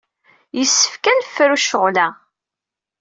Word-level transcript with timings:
Yessefk 0.57 1.03
ad 1.05 1.15
nefru 1.19 1.57
ccɣel-a. 1.63 2.07